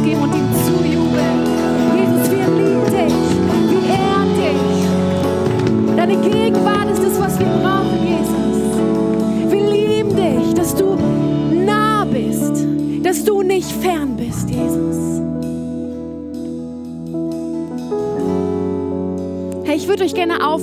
[0.00, 1.38] Applaus geben und ihm zujubeln.
[1.96, 3.14] Jesus, wir lieben dich.
[3.70, 5.96] Wir ehren dich.
[5.96, 9.50] Deine Gegenwart ist das, was wir brauchen, Jesus.
[9.50, 10.96] Wir lieben dich, dass du
[11.64, 12.64] nah bist,
[13.02, 15.20] dass du nicht fern bist, Jesus.
[19.64, 20.62] Hey, ich würde euch gerne auf,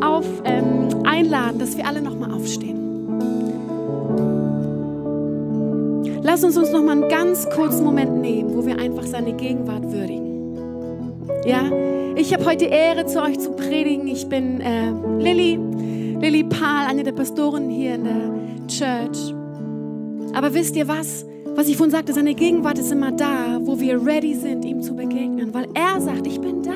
[0.00, 2.73] auf ähm, einladen, dass wir alle nochmal aufstehen.
[6.44, 10.58] Uns uns noch mal einen ganz kurzen Moment nehmen, wo wir einfach seine Gegenwart würdigen.
[11.46, 11.70] Ja,
[12.16, 14.06] ich habe heute Ehre, zu euch zu predigen.
[14.08, 15.58] Ich bin äh, Lilly,
[16.20, 19.34] Lilly Pahl, eine der Pastoren hier in der Church.
[20.34, 21.24] Aber wisst ihr was?
[21.54, 24.94] Was ich vorhin sagte, seine Gegenwart ist immer da, wo wir ready sind, ihm zu
[24.94, 26.72] begegnen, weil er sagt, ich bin da.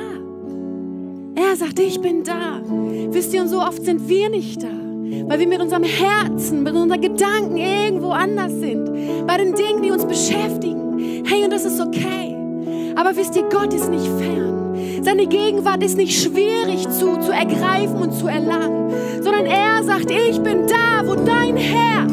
[1.34, 2.62] Er sagt, ich bin da.
[3.10, 4.87] Wisst ihr, und so oft sind wir nicht da
[5.26, 9.90] weil wir mit unserem Herzen, mit unseren Gedanken irgendwo anders sind, bei den Dingen, die
[9.90, 11.24] uns beschäftigen.
[11.24, 12.34] Hey, und das ist okay.
[12.96, 14.48] Aber wisst ihr, Gott ist nicht fern.
[15.02, 20.40] Seine Gegenwart ist nicht schwierig zu, zu ergreifen und zu erlangen, sondern er sagt, ich
[20.40, 22.12] bin da, wo dein Herz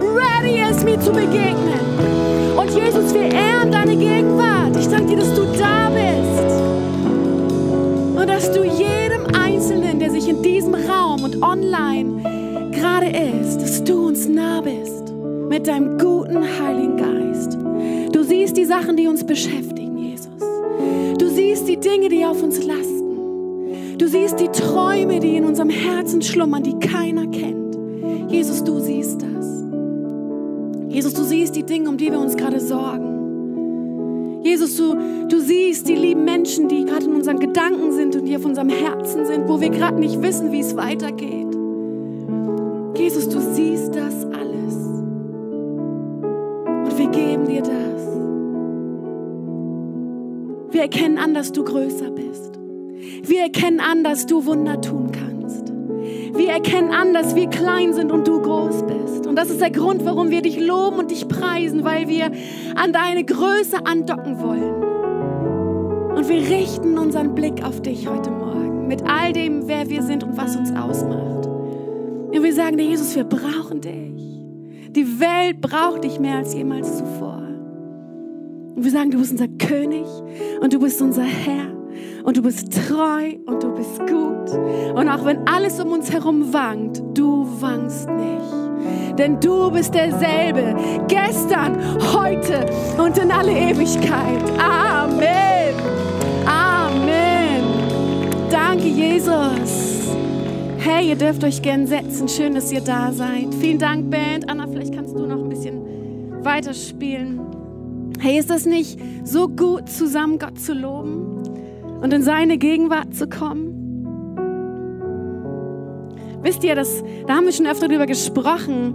[0.00, 1.80] ready ist, mir zu begegnen.
[2.56, 4.76] Und Jesus, wir ehren deine Gegenwart.
[4.78, 6.60] Ich danke dir, dass du da bist.
[8.16, 12.09] Und dass du jedem Einzelnen, der sich in diesem Raum und online
[12.80, 15.12] gerade ist, dass du uns nah bist
[15.50, 17.58] mit deinem guten Heiligen Geist.
[18.12, 20.28] Du siehst die Sachen, die uns beschäftigen, Jesus.
[21.18, 23.98] Du siehst die Dinge, die auf uns lasten.
[23.98, 27.76] Du siehst die Träume, die in unserem Herzen schlummern, die keiner kennt.
[28.30, 29.62] Jesus, du siehst das.
[30.88, 34.40] Jesus, du siehst die Dinge, um die wir uns gerade sorgen.
[34.42, 34.96] Jesus, du,
[35.28, 38.70] du siehst die lieben Menschen, die gerade in unseren Gedanken sind und die auf unserem
[38.70, 41.49] Herzen sind, wo wir gerade nicht wissen, wie es weitergeht.
[50.80, 52.58] Wir erkennen an, dass du größer bist.
[53.24, 55.70] Wir erkennen an, dass du Wunder tun kannst.
[56.34, 59.26] Wir erkennen an, dass wir klein sind und du groß bist.
[59.26, 62.30] Und das ist der Grund, warum wir dich loben und dich preisen, weil wir
[62.76, 66.16] an deine Größe andocken wollen.
[66.16, 70.24] Und wir richten unseren Blick auf dich heute Morgen mit all dem, wer wir sind
[70.24, 71.46] und was uns ausmacht.
[71.46, 74.46] Und wir sagen dir, Jesus, wir brauchen dich.
[74.92, 77.49] Die Welt braucht dich mehr als jemals zuvor.
[78.74, 80.06] Und wir sagen, du bist unser König
[80.60, 81.74] und du bist unser Herr
[82.24, 84.58] und du bist treu und du bist gut.
[84.94, 89.18] Und auch wenn alles um uns herum wankt, du wankst nicht.
[89.18, 90.76] Denn du bist derselbe,
[91.08, 91.78] gestern,
[92.14, 92.64] heute
[92.96, 94.42] und in alle Ewigkeit.
[94.58, 95.74] Amen.
[96.46, 97.62] Amen.
[98.50, 99.90] Danke, Jesus.
[100.78, 102.28] Hey, ihr dürft euch gern setzen.
[102.28, 103.54] Schön, dass ihr da seid.
[103.60, 104.48] Vielen Dank, Band.
[104.48, 105.82] Anna, vielleicht kannst du noch ein bisschen
[106.42, 107.59] weiterspielen.
[108.20, 111.42] Hey, ist das nicht so gut, zusammen Gott zu loben
[112.00, 113.76] und in seine Gegenwart zu kommen?
[116.42, 118.94] Wisst ihr, das, da haben wir schon öfter drüber gesprochen.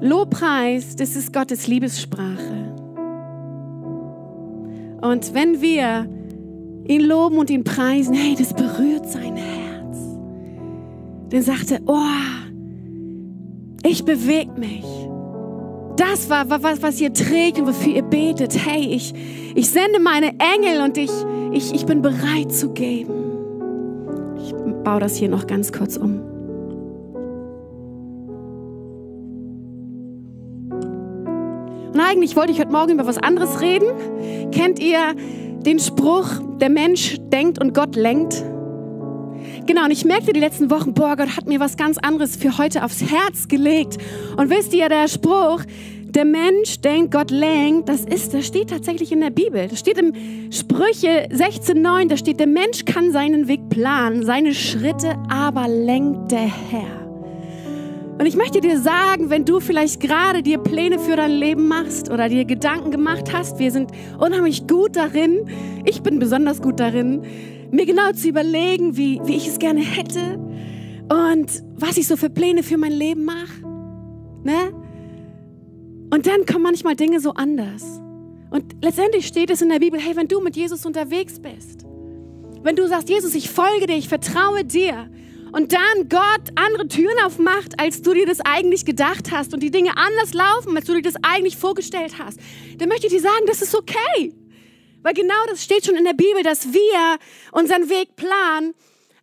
[0.00, 2.74] Lobpreis, das ist Gottes Liebessprache.
[5.00, 6.08] Und wenn wir
[6.86, 9.62] ihn loben und ihn preisen, hey, das berührt sein Herz
[11.32, 11.96] der sagte, oh,
[13.84, 14.84] ich bewege mich.
[16.10, 18.66] Das war was, was ihr trägt und wofür ihr betet.
[18.66, 19.14] Hey, ich,
[19.54, 21.12] ich sende meine Engel und ich,
[21.52, 23.14] ich, ich bin bereit zu geben.
[24.36, 24.52] Ich
[24.82, 26.20] baue das hier noch ganz kurz um.
[31.92, 34.50] Und eigentlich wollte ich heute Morgen über was anderes reden.
[34.50, 35.14] Kennt ihr
[35.64, 36.26] den Spruch,
[36.60, 38.42] der Mensch denkt und Gott lenkt?
[39.66, 42.58] Genau, und ich merkte die letzten Wochen, boah, Gott hat mir was ganz anderes für
[42.58, 43.96] heute aufs Herz gelegt.
[44.36, 45.62] Und wisst ihr, der Spruch,
[46.14, 49.68] der Mensch denkt, Gott lenkt, das ist, das steht tatsächlich in der Bibel.
[49.68, 50.12] Das steht im
[50.50, 56.40] Sprüche 16,9, da steht, der Mensch kann seinen Weg planen, seine Schritte aber lenkt der
[56.40, 57.02] Herr.
[58.18, 62.10] Und ich möchte dir sagen, wenn du vielleicht gerade dir Pläne für dein Leben machst
[62.10, 65.48] oder dir Gedanken gemacht hast, wir sind unheimlich gut darin,
[65.84, 67.22] ich bin besonders gut darin,
[67.72, 70.38] mir genau zu überlegen, wie, wie ich es gerne hätte
[71.08, 73.62] und was ich so für Pläne für mein Leben mache.
[74.44, 74.72] Ne?
[76.10, 77.82] Und dann kommen manchmal Dinge so anders.
[78.50, 81.86] Und letztendlich steht es in der Bibel, hey, wenn du mit Jesus unterwegs bist,
[82.62, 85.08] wenn du sagst, Jesus, ich folge dir, ich vertraue dir,
[85.52, 89.70] und dann Gott andere Türen aufmacht, als du dir das eigentlich gedacht hast und die
[89.70, 92.40] Dinge anders laufen, als du dir das eigentlich vorgestellt hast,
[92.78, 94.34] dann möchte ich dir sagen, das ist okay.
[95.02, 97.18] Weil genau das steht schon in der Bibel, dass wir
[97.50, 98.74] unseren Weg planen,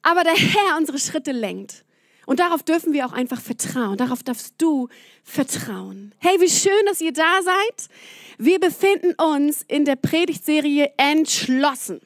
[0.01, 1.85] aber der Herr unsere Schritte lenkt.
[2.25, 3.97] Und darauf dürfen wir auch einfach vertrauen.
[3.97, 4.87] Darauf darfst du
[5.23, 6.13] vertrauen.
[6.19, 7.89] Hey, wie schön, dass ihr da seid.
[8.37, 12.01] Wir befinden uns in der Predigtserie Entschlossen.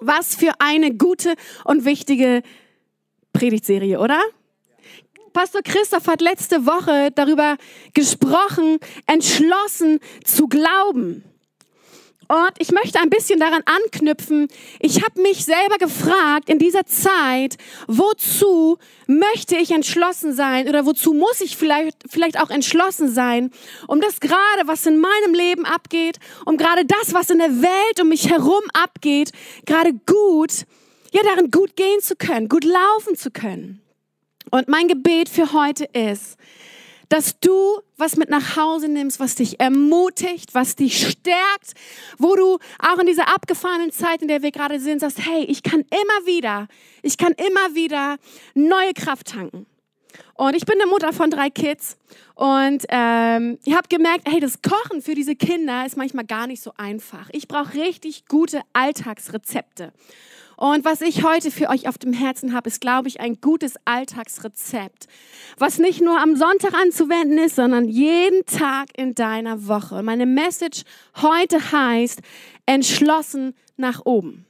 [0.00, 2.42] Was für eine gute und wichtige
[3.32, 4.22] Predigtserie, oder?
[5.32, 7.56] Pastor Christoph hat letzte Woche darüber
[7.94, 11.24] gesprochen, entschlossen zu glauben.
[12.28, 14.48] Und ich möchte ein bisschen daran anknüpfen.
[14.80, 18.76] Ich habe mich selber gefragt in dieser Zeit, wozu
[19.06, 23.50] möchte ich entschlossen sein oder wozu muss ich vielleicht, vielleicht auch entschlossen sein,
[23.86, 28.00] um das gerade, was in meinem Leben abgeht, um gerade das, was in der Welt
[28.02, 29.32] um mich herum abgeht,
[29.64, 30.66] gerade gut,
[31.12, 33.80] ja, darin gut gehen zu können, gut laufen zu können.
[34.50, 36.37] Und mein Gebet für heute ist,
[37.08, 41.72] dass du was mit nach Hause nimmst, was dich ermutigt, was dich stärkt,
[42.18, 45.62] wo du auch in dieser abgefahrenen Zeit, in der wir gerade sind, sagst, hey, ich
[45.62, 46.68] kann immer wieder,
[47.02, 48.16] ich kann immer wieder
[48.54, 49.66] neue Kraft tanken.
[50.34, 51.96] Und ich bin eine Mutter von drei Kids
[52.34, 56.62] und ähm, ich habe gemerkt, hey, das Kochen für diese Kinder ist manchmal gar nicht
[56.62, 57.28] so einfach.
[57.32, 59.92] Ich brauche richtig gute Alltagsrezepte.
[60.58, 63.76] Und was ich heute für euch auf dem Herzen habe, ist, glaube ich, ein gutes
[63.84, 65.06] Alltagsrezept,
[65.56, 70.02] was nicht nur am Sonntag anzuwenden ist, sondern jeden Tag in deiner Woche.
[70.02, 70.82] Meine Message
[71.22, 72.22] heute heißt,
[72.66, 74.46] entschlossen nach oben.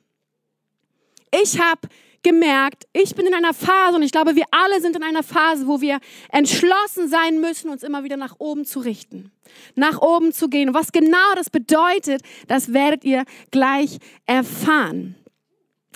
[1.42, 1.82] Ich habe
[2.22, 5.66] gemerkt, ich bin in einer Phase und ich glaube, wir alle sind in einer Phase,
[5.66, 5.98] wo wir
[6.30, 9.30] entschlossen sein müssen, uns immer wieder nach oben zu richten,
[9.74, 10.70] nach oben zu gehen.
[10.70, 15.14] Und was genau das bedeutet, das werdet ihr gleich erfahren.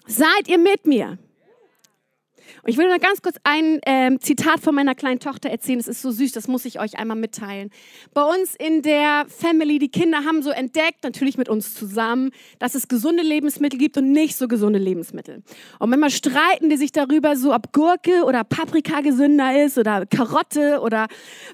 [0.07, 1.19] Seid ihr mit mir?
[2.63, 5.81] Und ich will nur ganz kurz ein ähm, Zitat von meiner kleinen Tochter erzählen.
[5.81, 7.71] Es ist so süß, das muss ich euch einmal mitteilen.
[8.15, 12.77] Bei uns in der Family, die Kinder haben so entdeckt, natürlich mit uns zusammen, dass
[12.77, 15.43] es gesunde Lebensmittel gibt und nicht so gesunde Lebensmittel.
[15.81, 20.81] Und manchmal streiten die sich darüber, so ob Gurke oder Paprika gesünder ist oder Karotte
[20.83, 21.09] oder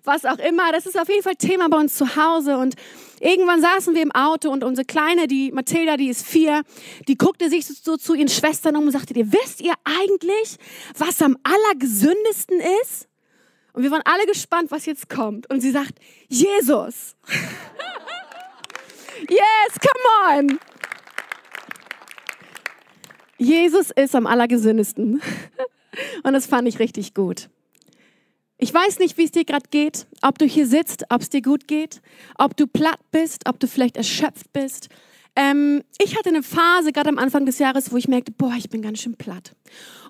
[0.05, 0.73] was auch immer.
[0.73, 2.59] Das ist auf jeden Fall Thema bei uns zu Hause.
[2.59, 2.75] Und
[3.21, 6.63] Irgendwann saßen wir im Auto und unsere Kleine, die Mathilda, die ist vier,
[7.07, 10.57] die guckte sich so zu ihren Schwestern um und sagte, ihr wisst ihr eigentlich,
[10.97, 13.09] was am allergesündesten ist?
[13.73, 15.49] Und wir waren alle gespannt, was jetzt kommt.
[15.51, 15.99] Und sie sagt,
[16.29, 17.17] Jesus.
[19.29, 20.59] yes, come on.
[23.39, 25.23] Jesus ist am allergesündesten.
[26.25, 27.49] Und das fand ich richtig gut.
[28.61, 31.43] Ich weiß nicht, wie es dir gerade geht, ob du hier sitzt, ob es dir
[31.43, 32.03] gut geht,
[32.37, 34.89] ob du platt bist, ob du vielleicht erschöpft bist.
[35.37, 38.69] Ähm, ich hatte eine Phase gerade am Anfang des Jahres, wo ich merkte, boah, ich
[38.69, 39.55] bin ganz schön platt.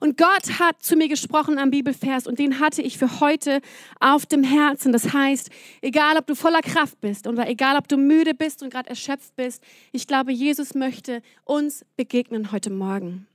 [0.00, 3.60] Und Gott hat zu mir gesprochen am Bibelvers und den hatte ich für heute
[4.00, 4.92] auf dem Herzen.
[4.92, 5.50] Das heißt,
[5.82, 9.36] egal ob du voller Kraft bist oder egal ob du müde bist und gerade erschöpft
[9.36, 9.62] bist,
[9.92, 13.26] ich glaube, Jesus möchte uns begegnen heute Morgen.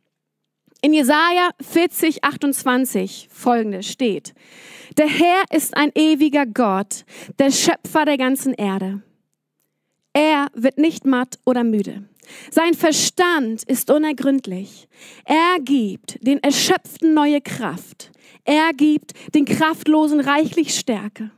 [0.86, 4.34] In Jesaja 40, 28 folgende steht:
[4.98, 7.06] Der Herr ist ein ewiger Gott,
[7.40, 9.02] der Schöpfer der ganzen Erde.
[10.12, 12.04] Er wird nicht matt oder müde.
[12.52, 14.90] Sein Verstand ist unergründlich.
[15.24, 18.12] Er gibt den Erschöpften neue Kraft.
[18.44, 21.32] Er gibt den Kraftlosen reichlich Stärke.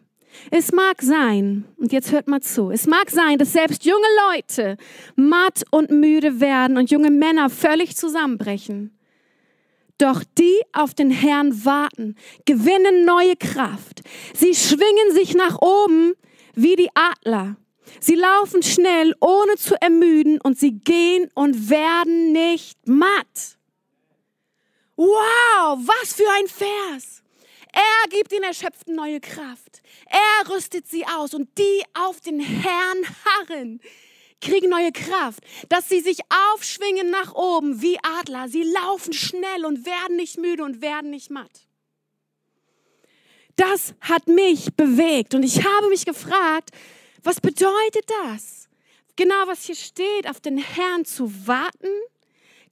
[0.50, 4.78] Es mag sein, und jetzt hört mal zu, es mag sein, dass selbst junge Leute
[5.16, 8.95] matt und müde werden und junge Männer völlig zusammenbrechen.
[9.98, 12.16] Doch die auf den Herrn warten,
[12.46, 14.02] gewinnen neue Kraft.
[14.34, 16.14] Sie schwingen sich nach oben
[16.54, 17.56] wie die Adler.
[18.00, 23.58] Sie laufen schnell, ohne zu ermüden, und sie gehen und werden nicht matt.
[24.96, 27.22] Wow, was für ein Vers!
[27.72, 29.82] Er gibt den Erschöpften neue Kraft.
[30.08, 33.82] Er rüstet sie aus und die auf den Herrn harren,
[34.42, 35.40] kriegen neue Kraft,
[35.70, 36.20] dass sie sich
[36.54, 38.48] aufschwingen nach oben wie Adler.
[38.48, 41.68] Sie laufen schnell und werden nicht müde und werden nicht matt.
[43.56, 46.72] Das hat mich bewegt und ich habe mich gefragt,
[47.24, 48.68] was bedeutet das?
[49.16, 51.88] Genau, was hier steht, auf den Herrn zu warten,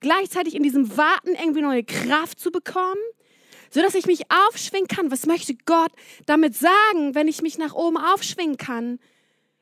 [0.01, 3.01] gleichzeitig in diesem Warten irgendwie neue Kraft zu bekommen,
[3.69, 5.09] sodass ich mich aufschwingen kann.
[5.09, 5.91] Was möchte Gott
[6.25, 8.99] damit sagen, wenn ich mich nach oben aufschwingen kann?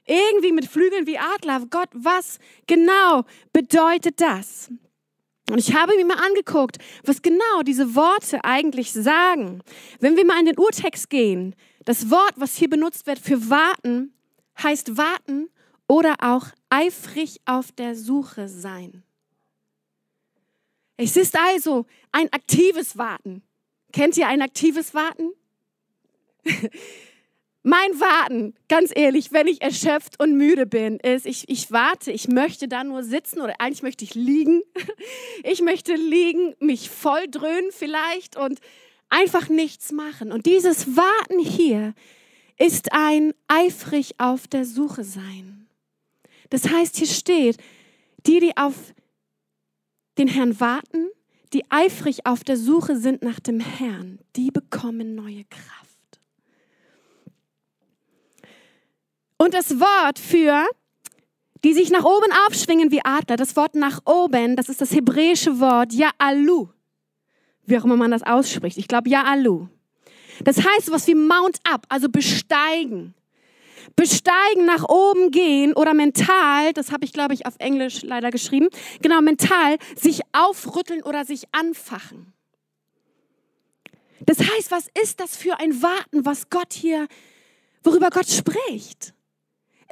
[0.06, 1.66] Irgendwie mit Flügeln wie Adler.
[1.70, 4.70] Gott, was genau bedeutet das?
[5.50, 9.62] Und ich habe mir mal angeguckt, was genau diese Worte eigentlich sagen.
[10.00, 11.56] Wenn wir mal in den Urtext gehen,
[11.86, 14.14] das Wort, was hier benutzt wird für warten,
[14.62, 15.50] heißt warten
[15.88, 19.04] oder auch eifrig auf der Suche sein.
[20.96, 23.44] Es ist also ein aktives Warten.
[23.92, 25.32] Kennt ihr ein aktives Warten?
[27.64, 32.28] Mein Warten, ganz ehrlich, wenn ich erschöpft und müde bin, ist, ich, ich warte, ich
[32.28, 34.62] möchte da nur sitzen oder eigentlich möchte ich liegen.
[35.44, 38.60] Ich möchte liegen, mich voll dröhnen vielleicht und
[39.10, 40.32] einfach nichts machen.
[40.32, 41.96] Und dieses Warten hier
[42.60, 45.68] ist ein eifrig auf der Suche sein.
[46.52, 47.58] Das heißt, hier steht,
[48.28, 48.76] die, die auf
[50.20, 51.10] den Herrn warten,
[51.54, 55.91] die eifrig auf der Suche sind nach dem Herrn, die bekommen neue Kraft.
[59.42, 60.68] Und das Wort für
[61.64, 65.60] die sich nach oben aufschwingen wie Adler, das Wort nach oben, das ist das hebräische
[65.60, 66.70] Wort Ya'alu.
[67.66, 68.78] Wie auch immer man das ausspricht.
[68.78, 69.68] Ich glaube Ya'alu.
[70.44, 73.16] Das heißt was wie Mount up, also besteigen.
[73.96, 78.68] Besteigen, nach oben gehen oder mental, das habe ich glaube ich auf Englisch leider geschrieben,
[79.02, 82.32] genau mental, sich aufrütteln oder sich anfachen.
[84.24, 87.08] Das heißt, was ist das für ein Warten, was Gott hier,
[87.84, 89.16] worüber Gott spricht?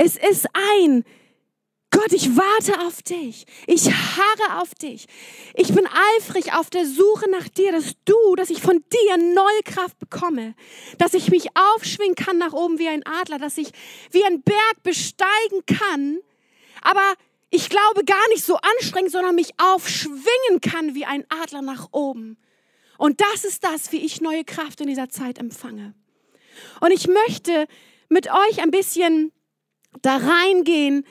[0.01, 1.03] Es ist ein
[1.91, 3.45] Gott, ich warte auf dich.
[3.65, 5.07] Ich harre auf dich.
[5.55, 5.87] Ich bin
[6.17, 10.53] eifrig auf der Suche nach dir, dass du, dass ich von dir neue Kraft bekomme,
[10.99, 13.71] dass ich mich aufschwingen kann nach oben wie ein Adler, dass ich
[14.11, 16.19] wie ein Berg besteigen kann,
[16.81, 17.15] aber
[17.49, 22.37] ich glaube gar nicht so anstrengend, sondern mich aufschwingen kann wie ein Adler nach oben.
[22.97, 25.95] Und das ist das, wie ich neue Kraft in dieser Zeit empfange.
[26.79, 27.67] Und ich möchte
[28.09, 29.31] mit euch ein bisschen
[30.01, 31.05] da reingehen,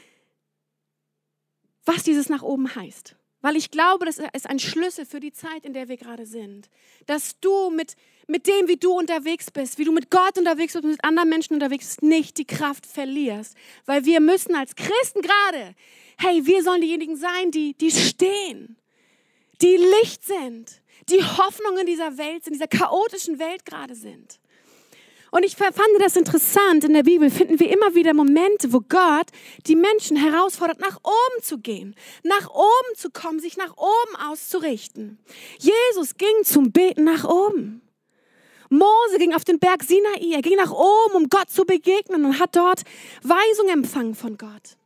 [1.85, 3.16] was dieses nach oben heißt.
[3.40, 6.68] Weil ich glaube, das ist ein Schlüssel für die Zeit, in der wir gerade sind.
[7.06, 7.94] Dass du mit,
[8.26, 11.54] mit dem, wie du unterwegs bist, wie du mit Gott unterwegs bist, mit anderen Menschen
[11.54, 13.54] unterwegs bist, nicht die Kraft verlierst.
[13.87, 15.75] Weil wir müssen als Christen gerade,
[16.18, 18.76] hey, wir sollen diejenigen sein, die, die stehen,
[19.62, 24.40] die Licht sind, die Hoffnung in dieser Welt sind, in dieser chaotischen Welt gerade sind.
[25.30, 29.26] Und ich fand das interessant, in der Bibel finden wir immer wieder Momente, wo Gott
[29.66, 35.18] die Menschen herausfordert, nach oben zu gehen, nach oben zu kommen, sich nach oben auszurichten.
[35.58, 37.82] Jesus ging zum Beten nach oben.
[38.70, 42.38] Mose ging auf den Berg Sinai, er ging nach oben, um Gott zu begegnen und
[42.38, 42.82] hat dort
[43.23, 44.77] Weisung empfangen von Gott.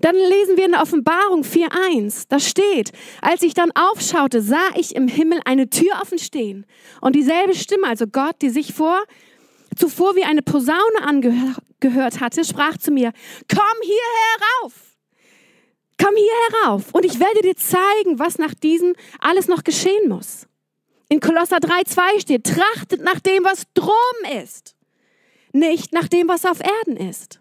[0.00, 4.94] Dann lesen wir in der Offenbarung 4.1, da steht, als ich dann aufschaute, sah ich
[4.94, 6.66] im Himmel eine Tür offen stehen.
[7.00, 9.02] Und dieselbe Stimme, also Gott, die sich vor,
[9.76, 13.12] zuvor wie eine Posaune angehört hatte, sprach zu mir,
[13.48, 13.96] komm hier
[14.62, 14.72] herauf.
[16.00, 20.46] Komm hier herauf und ich werde dir zeigen, was nach diesem alles noch geschehen muss.
[21.08, 23.90] In Kolosser 3,2 steht, trachtet nach dem, was drum
[24.42, 24.76] ist,
[25.52, 27.40] nicht nach dem, was auf Erden ist.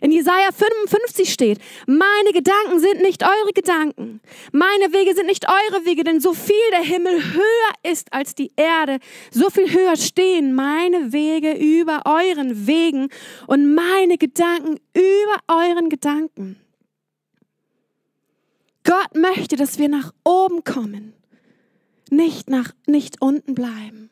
[0.00, 4.20] In Jesaja 55 steht, meine Gedanken sind nicht eure Gedanken.
[4.52, 8.52] Meine Wege sind nicht eure Wege, denn so viel der Himmel höher ist als die
[8.56, 8.98] Erde,
[9.30, 13.08] so viel höher stehen meine Wege über euren Wegen
[13.46, 16.60] und meine Gedanken über euren Gedanken.
[18.84, 21.12] Gott möchte, dass wir nach oben kommen,
[22.10, 24.10] nicht nach, nicht unten bleiben.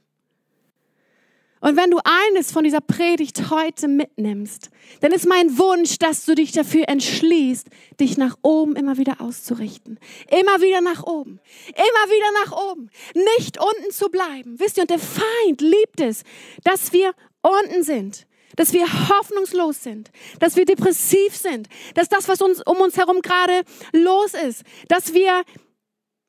[1.60, 4.70] Und wenn du eines von dieser Predigt heute mitnimmst,
[5.00, 9.98] dann ist mein Wunsch, dass du dich dafür entschließt, dich nach oben immer wieder auszurichten.
[10.30, 11.40] Immer wieder nach oben.
[11.68, 12.90] Immer wieder nach oben.
[13.38, 14.60] Nicht unten zu bleiben.
[14.60, 16.24] Wisst ihr, und der Feind liebt es,
[16.62, 18.26] dass wir unten sind.
[18.56, 23.20] Dass wir hoffnungslos sind, dass wir depressiv sind, dass das, was uns um uns herum
[23.20, 25.42] gerade los ist, dass wir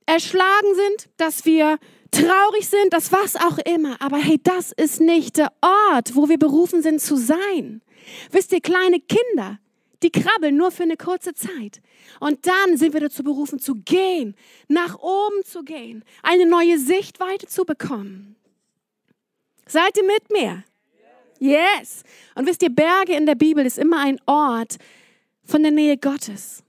[0.05, 1.77] erschlagen sind, dass wir
[2.12, 4.02] traurig sind, das was auch immer.
[4.02, 7.82] Aber hey, das ist nicht der Ort, wo wir berufen sind zu sein.
[8.32, 9.60] Wisst ihr, kleine Kinder,
[10.04, 11.82] die krabbeln nur für eine kurze Zeit.
[12.20, 14.36] Und dann sind wir dazu berufen zu gehen,
[14.68, 18.36] nach oben zu gehen, eine neue Sichtweite zu bekommen.
[19.66, 20.64] Seid ihr mit mir?
[21.40, 22.04] Yes.
[22.36, 24.78] Und wisst ihr, Berge in der Bibel ist immer ein Ort
[25.44, 26.64] von der Nähe Gottes.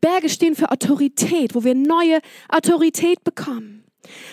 [0.00, 3.85] Berge stehen für Autorität, wo wir neue Autorität bekommen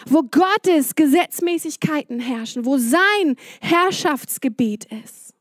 [0.08, 5.34] wo Gottes Gesetzmäßigkeiten herrschen, wo sein Herrschaftsgebiet ist.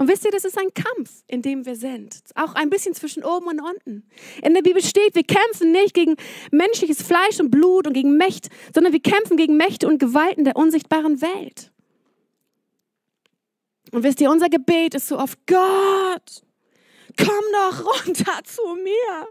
[0.00, 2.22] Und wisst ihr, das ist ein Kampf, in dem wir sind.
[2.34, 4.08] Auch ein bisschen zwischen oben und unten.
[4.42, 6.16] In der Bibel steht, wir kämpfen nicht gegen
[6.50, 10.56] menschliches Fleisch und Blut und gegen Mächte, sondern wir kämpfen gegen Mächte und Gewalten der
[10.56, 11.70] unsichtbaren Welt.
[13.92, 16.44] Und wisst ihr, unser Gebet ist so oft, Gott,
[17.18, 19.28] komm doch runter zu mir,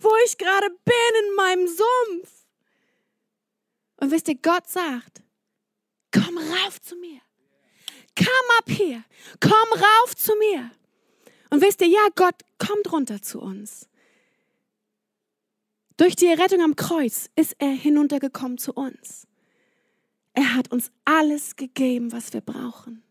[0.00, 2.39] wo ich gerade bin in meinem Sumpf.
[4.00, 5.22] Und wisst ihr, Gott sagt,
[6.12, 7.20] komm rauf zu mir.
[8.16, 9.04] Come up hier.
[9.40, 10.70] Komm rauf zu mir.
[11.50, 13.88] Und wisst ihr, ja, Gott kommt runter zu uns.
[15.96, 19.26] Durch die Errettung am Kreuz ist er hinuntergekommen zu uns.
[20.32, 23.02] Er hat uns alles gegeben, was wir brauchen.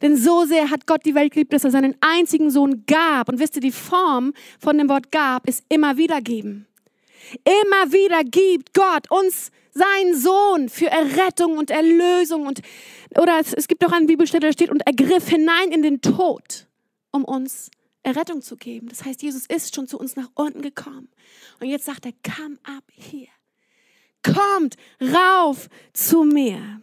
[0.00, 3.28] Denn so sehr hat Gott die Welt geliebt, dass er seinen einzigen Sohn gab.
[3.28, 6.68] Und wisst ihr, die Form von dem Wort gab ist immer wieder geben.
[7.44, 12.60] Immer wieder gibt Gott uns seinen Sohn für Errettung und Erlösung und
[13.16, 16.66] oder es, es gibt auch eine Bibelstelle, da steht und ergriff hinein in den Tod,
[17.10, 17.70] um uns
[18.02, 18.88] Errettung zu geben.
[18.88, 21.08] Das heißt, Jesus ist schon zu uns nach unten gekommen.
[21.60, 23.28] Und jetzt sagt er, come up hier.
[24.22, 26.80] Kommt rauf zu mir.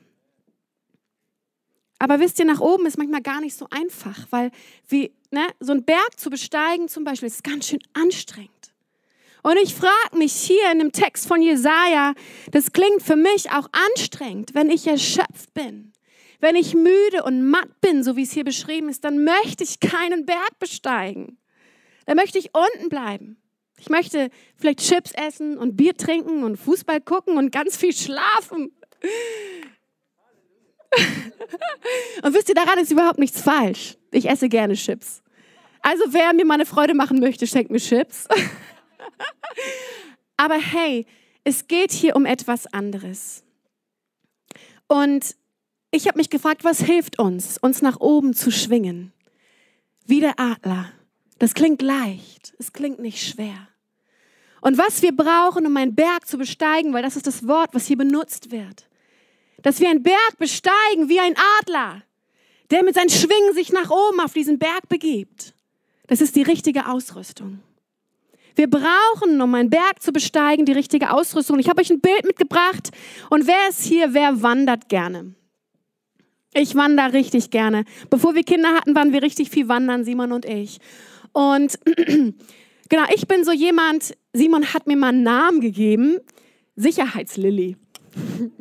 [2.00, 4.52] Aber wisst ihr, nach oben ist manchmal gar nicht so einfach, weil
[4.88, 8.52] wie, ne, so einen Berg zu besteigen zum Beispiel ist ganz schön anstrengend.
[9.46, 12.16] Und ich frage mich hier in dem Text von Jesaja,
[12.50, 15.94] das klingt für mich auch anstrengend, wenn ich erschöpft bin.
[16.40, 19.80] Wenn ich müde und matt bin, so wie es hier beschrieben ist, dann möchte ich
[19.80, 21.38] keinen Berg besteigen.
[22.08, 23.38] Dann möchte ich unten bleiben.
[23.78, 28.76] Ich möchte vielleicht Chips essen und Bier trinken und Fußball gucken und ganz viel schlafen.
[32.24, 33.96] und wisst ihr, daran ist überhaupt nichts falsch.
[34.10, 35.22] Ich esse gerne Chips.
[35.84, 38.28] Also wer mir mal eine Freude machen möchte, schenkt mir Chips.
[40.38, 41.06] Aber hey,
[41.44, 43.44] es geht hier um etwas anderes.
[44.88, 45.36] Und
[45.92, 49.14] ich habe mich gefragt, was hilft uns, uns nach oben zu schwingen?
[50.06, 50.92] Wie der Adler.
[51.40, 53.68] Das klingt leicht, es klingt nicht schwer.
[54.62, 57.86] Und was wir brauchen, um einen Berg zu besteigen, weil das ist das Wort, was
[57.86, 58.88] hier benutzt wird,
[59.62, 62.04] dass wir einen Berg besteigen wie ein Adler,
[62.72, 65.54] der mit seinen Schwingen sich nach oben auf diesen Berg begibt.
[66.08, 67.60] Das ist die richtige Ausrüstung.
[68.56, 71.60] Wir brauchen, um einen Berg zu besteigen, die richtige Ausrüstung.
[71.60, 72.90] Ich habe euch ein Bild mitgebracht.
[73.30, 75.36] Und wer ist hier, wer wandert gerne?
[76.54, 77.84] Ich wandere richtig gerne.
[78.10, 80.80] Bevor wir Kinder hatten, waren wir richtig viel wandern, Simon und ich.
[81.34, 86.20] Und genau, ich bin so jemand, Simon hat mir mal einen Namen gegeben,
[86.76, 87.78] Sicherheitslilly.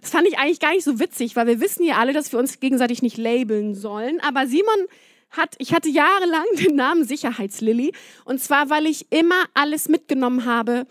[0.00, 2.38] Das fand ich eigentlich gar nicht so witzig, weil wir wissen ja alle, dass wir
[2.38, 4.20] uns gegenseitig nicht labeln sollen.
[4.20, 4.86] Aber Simon
[5.30, 7.92] hat, ich hatte jahrelang den Namen Sicherheitslilly.
[8.24, 10.86] Und zwar, weil ich immer alles mitgenommen habe,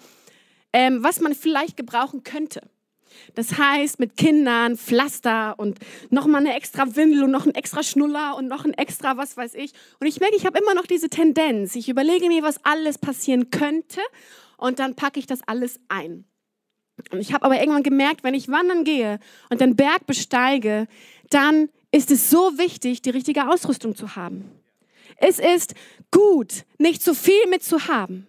[0.74, 2.62] ähm, was man vielleicht gebrauchen könnte.
[3.34, 8.36] Das heißt, mit Kindern, Pflaster und nochmal eine extra Windel und noch ein extra Schnuller
[8.36, 9.72] und noch ein extra was weiß ich.
[10.00, 11.76] Und ich merke, ich habe immer noch diese Tendenz.
[11.76, 14.02] Ich überlege mir, was alles passieren könnte
[14.58, 16.26] und dann packe ich das alles ein.
[17.12, 19.20] Und ich habe aber irgendwann gemerkt, wenn ich wandern gehe
[19.50, 20.88] und den Berg besteige,
[21.30, 24.52] dann ist es so wichtig, die richtige Ausrüstung zu haben.
[25.18, 25.74] Es ist
[26.12, 28.28] gut, nicht zu viel mitzuhaben.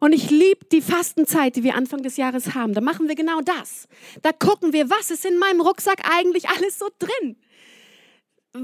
[0.00, 2.72] Und ich liebe die Fastenzeit, die wir Anfang des Jahres haben.
[2.72, 3.86] Da machen wir genau das.
[4.22, 7.36] Da gucken wir, was ist in meinem Rucksack eigentlich alles so drin?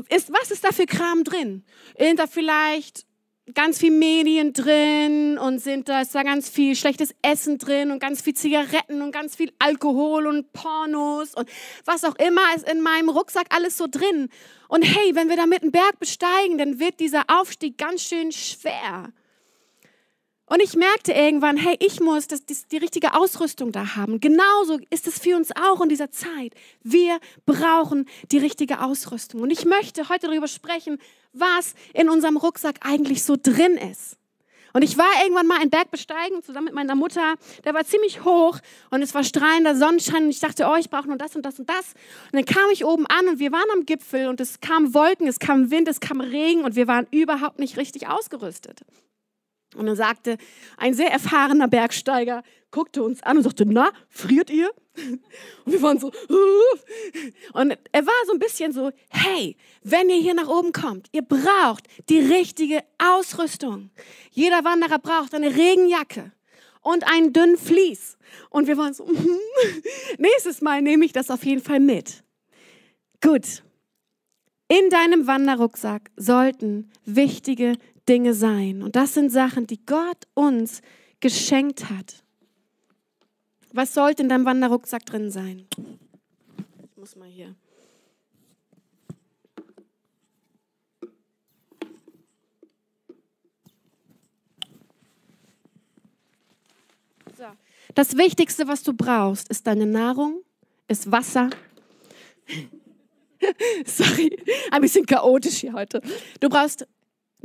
[0.09, 1.63] Ist, was ist da für Kram drin?
[1.99, 3.07] Sind da vielleicht
[3.55, 8.01] ganz viel Medien drin und sind da, ist da ganz viel schlechtes Essen drin und
[8.01, 11.49] ganz viel Zigaretten und ganz viel Alkohol und Pornos und
[11.85, 14.29] was auch immer ist in meinem Rucksack alles so drin.
[14.69, 19.13] Und hey, wenn wir damit einen Berg besteigen, dann wird dieser Aufstieg ganz schön schwer.
[20.49, 24.21] Und ich merkte irgendwann, hey, ich muss das, das, die richtige Ausrüstung da haben.
[24.21, 26.55] Genauso ist es für uns auch in dieser Zeit.
[26.85, 29.41] Wir brauchen die richtige Ausrüstung.
[29.41, 30.99] Und ich möchte heute darüber sprechen,
[31.33, 34.17] was in unserem Rucksack eigentlich so drin ist.
[34.73, 37.35] Und ich war irgendwann mal einen Berg besteigen, zusammen mit meiner Mutter.
[37.65, 38.59] Der war ziemlich hoch
[38.91, 40.25] und es war strahlender Sonnenschein.
[40.25, 41.95] Und ich dachte, oh, ich brauche nur das und das und das.
[42.31, 45.27] Und dann kam ich oben an und wir waren am Gipfel und es kam Wolken,
[45.27, 48.83] es kam Wind, es kam Regen und wir waren überhaupt nicht richtig ausgerüstet.
[49.77, 50.39] Und dann sagte
[50.77, 54.71] ein sehr erfahrener Bergsteiger, guckte uns an und sagte, na, friert ihr?
[55.65, 56.11] Und wir waren so,
[57.53, 61.21] und er war so ein bisschen so, hey, wenn ihr hier nach oben kommt, ihr
[61.21, 63.91] braucht die richtige Ausrüstung.
[64.31, 66.33] Jeder Wanderer braucht eine Regenjacke
[66.81, 68.17] und einen dünnen Vlies.
[68.49, 69.07] Und wir waren so,
[70.19, 72.23] nächstes Mal nehme ich das auf jeden Fall mit.
[73.21, 73.63] Gut.
[74.69, 77.77] In deinem Wanderrucksack sollten wichtige
[78.09, 78.83] Dinge sein.
[78.83, 80.81] Und das sind Sachen, die Gott uns
[81.21, 82.23] geschenkt hat.
[83.73, 85.67] Was sollte in deinem Wanderrucksack drin sein?
[86.83, 87.55] Ich muss mal hier.
[97.37, 97.45] So.
[97.95, 100.43] Das Wichtigste, was du brauchst, ist deine Nahrung,
[100.89, 101.51] ist Wasser.
[103.85, 104.37] Sorry,
[104.71, 106.01] ein bisschen chaotisch hier heute.
[106.41, 106.87] Du brauchst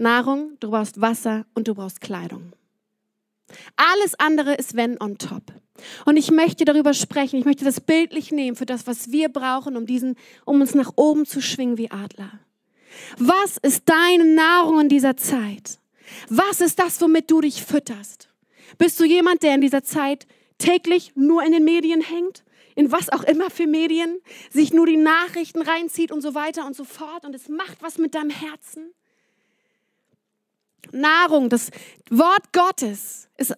[0.02, 2.54] Nahrung, du brauchst Wasser und du brauchst Kleidung.
[3.76, 5.44] Alles andere ist wenn on top.
[6.06, 9.78] Und ich möchte darüber sprechen, ich möchte das bildlich nehmen für das, was wir brauchen,
[9.78, 12.32] um, diesen, um uns nach oben zu schwingen wie Adler.
[13.18, 15.80] Was ist deine Nahrung in dieser Zeit?
[16.30, 18.30] Was ist das, womit du dich fütterst?
[18.78, 22.44] Bist du jemand, der in dieser Zeit täglich nur in den Medien hängt?
[22.76, 24.20] In was auch immer für Medien?
[24.50, 27.98] Sich nur die Nachrichten reinzieht und so weiter und so fort und es macht was
[27.98, 28.94] mit deinem Herzen?
[30.91, 31.70] Nahrung, das
[32.10, 33.56] Wort Gottes ist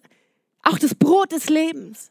[0.62, 2.10] auch das Brot des Lebens.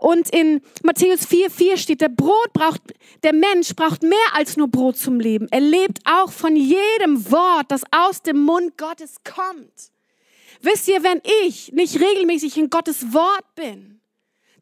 [0.00, 2.80] Und in Matthäus 4, 4 steht, der Brot braucht,
[3.22, 5.46] der Mensch braucht mehr als nur Brot zum Leben.
[5.50, 9.92] Er lebt auch von jedem Wort, das aus dem Mund Gottes kommt.
[10.62, 14.00] Wisst ihr, wenn ich nicht regelmäßig in Gottes Wort bin,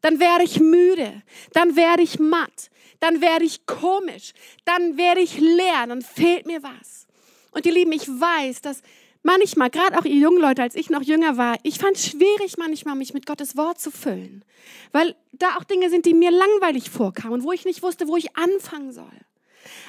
[0.01, 4.33] dann werde ich müde, dann werde ich matt, dann werde ich komisch,
[4.65, 7.07] dann werde ich leer, dann fehlt mir was.
[7.51, 8.81] Und ihr Lieben, ich weiß, dass
[9.23, 12.57] manchmal, gerade auch ihr jungen Leute, als ich noch jünger war, ich fand es schwierig
[12.57, 14.43] manchmal, mich mit Gottes Wort zu füllen,
[14.91, 18.35] weil da auch Dinge sind, die mir langweilig vorkamen, wo ich nicht wusste, wo ich
[18.35, 19.05] anfangen soll.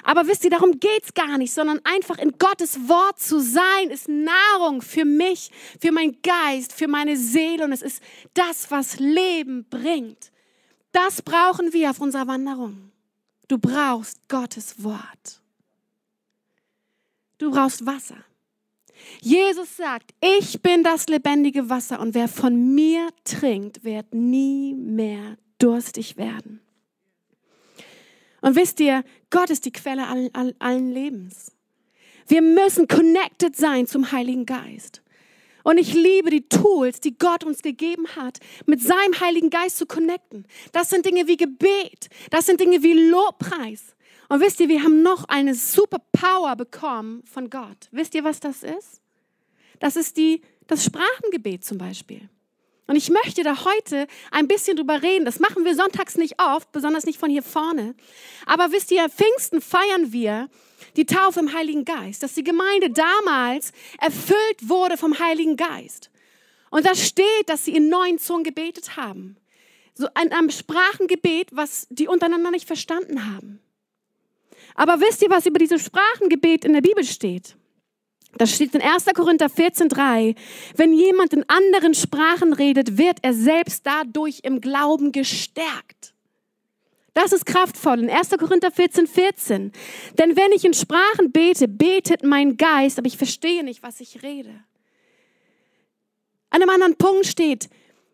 [0.03, 4.09] Aber wisst ihr, darum geht's gar nicht, sondern einfach in Gottes Wort zu sein, ist
[4.09, 8.03] Nahrung für mich, für meinen Geist, für meine Seele und es ist
[8.35, 10.33] das, was Leben bringt.
[10.93, 12.91] Das brauchen wir auf unserer Wanderung.
[13.49, 15.41] Du brauchst Gottes Wort.
[17.39, 18.25] Du brauchst Wasser.
[19.21, 25.37] Jesus sagt, ich bin das lebendige Wasser und wer von mir trinkt, wird nie mehr
[25.59, 26.61] durstig werden.
[28.41, 31.53] Und wisst ihr, Gott ist die Quelle allen, allen, allen Lebens.
[32.27, 35.03] Wir müssen connected sein zum Heiligen Geist.
[35.63, 39.87] Und ich liebe die Tools, die Gott uns gegeben hat, mit seinem Heiligen Geist zu
[39.87, 40.47] connecten.
[40.73, 43.95] Das sind Dinge wie Gebet, das sind Dinge wie Lobpreis.
[44.31, 47.89] Und wisst ihr, wir haben noch eine super Power bekommen von Gott.
[47.91, 49.01] Wisst ihr, was das ist?
[49.81, 52.29] Das ist die, das Sprachengebet zum Beispiel.
[52.87, 55.25] Und ich möchte da heute ein bisschen drüber reden.
[55.25, 57.97] Das machen wir sonntags nicht oft, besonders nicht von hier vorne.
[58.47, 60.49] Aber wisst ihr, Pfingsten feiern wir
[60.95, 66.09] die Taufe im Heiligen Geist, dass die Gemeinde damals erfüllt wurde vom Heiligen Geist.
[66.71, 69.37] Und da steht, dass sie in neuen Zungen gebetet haben.
[69.95, 73.61] So ein, ein Sprachengebet, was die untereinander nicht verstanden haben.
[74.75, 77.57] Aber wisst ihr, was über dieses Sprachengebet in der Bibel steht?
[78.37, 79.07] Das steht in 1.
[79.15, 80.37] Korinther 14,3.
[80.77, 86.15] Wenn jemand in anderen Sprachen redet, wird er selbst dadurch im Glauben gestärkt.
[87.13, 88.01] Das ist kraftvoll.
[88.01, 88.31] In 1.
[88.39, 89.73] Korinther 14, 14.
[90.19, 94.23] Denn wenn ich in Sprachen bete, betet mein Geist, aber ich verstehe nicht, was ich
[94.23, 94.55] rede.
[96.51, 97.69] An einem anderen Punkt steht,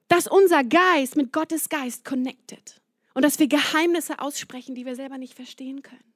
[0.09, 2.81] dass unser Geist mit Gottes Geist connected
[3.15, 6.16] und dass wir Geheimnisse aussprechen, die wir selber nicht verstehen können.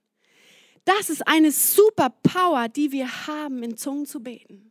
[0.84, 4.70] Das ist eine super Power, die wir haben, in Zungen zu beten.